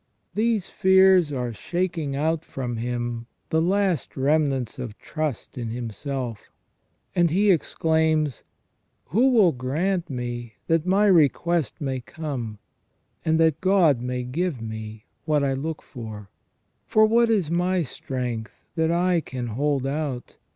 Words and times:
These 0.33 0.67
fears 0.67 1.31
are 1.31 1.53
shaking 1.53 2.15
out 2.15 2.43
from 2.43 2.77
him 2.77 3.27
the 3.51 3.61
last 3.61 4.17
remnants 4.17 4.79
of 4.79 4.97
trust 4.97 5.59
in 5.59 5.69
him 5.69 5.91
self, 5.91 6.49
and 7.15 7.29
he 7.29 7.51
exclaims: 7.51 8.41
"Who 9.09 9.29
will 9.29 9.51
grant 9.51 10.09
me 10.09 10.53
that 10.65 10.87
my 10.87 11.05
request 11.05 11.79
may 11.79 11.99
come: 12.01 12.57
and 13.23 13.39
that 13.41 13.61
God 13.61 14.01
may 14.01 14.23
give 14.23 14.59
me 14.59 15.05
what 15.25 15.43
I 15.43 15.53
look 15.53 15.83
for.... 15.83 16.31
For 16.87 17.05
what 17.05 17.29
is 17.29 17.51
my 17.51 17.83
strength 17.83 18.65
that 18.73 18.89
I 18.89 19.21
can 19.23 19.49
hold 19.49 19.85
out 19.85 20.37